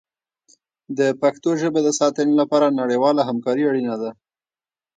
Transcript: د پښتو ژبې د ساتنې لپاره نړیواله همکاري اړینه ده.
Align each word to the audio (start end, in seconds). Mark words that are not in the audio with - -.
د 0.97 0.99
پښتو 1.21 1.49
ژبې 1.61 1.81
د 1.83 1.89
ساتنې 1.99 2.33
لپاره 2.41 2.75
نړیواله 2.81 3.21
همکاري 3.29 3.63
اړینه 3.69 3.95
ده. 4.01 4.11